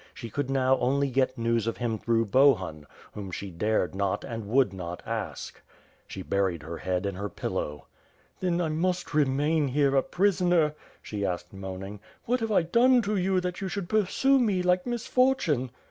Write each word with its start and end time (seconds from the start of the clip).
She 0.15 0.31
could 0.31 0.49
now 0.49 0.79
only 0.79 1.11
get 1.11 1.37
news 1.37 1.67
of 1.67 1.77
him 1.77 1.99
through 1.99 2.25
Bohun, 2.25 2.87
whom 3.13 3.29
she 3.29 3.51
dared 3.51 3.93
not 3.93 4.23
and 4.23 4.47
would 4.47 4.73
not 4.73 5.03
ask. 5.05 5.61
She 6.07 6.23
buried 6.23 6.63
her 6.63 6.77
head 6.79 7.05
in 7.05 7.13
her 7.13 7.29
pillow. 7.29 7.85
"Then 8.39 8.59
I 8.59 8.69
must 8.69 9.13
remain 9.13 9.67
here 9.67 9.95
a 9.95 10.01
prisoner?" 10.01 10.73
she 11.03 11.23
asked 11.23 11.53
moaning. 11.53 11.99
^^What 12.27 12.39
have 12.39 12.51
I 12.51 12.63
done 12.63 13.03
to 13.03 13.15
you 13.15 13.39
that 13.41 13.61
you 13.61 13.67
should 13.67 13.89
pursue 13.89 14.39
me 14.39 14.63
like 14.63 14.87
misfortune?" 14.87 15.69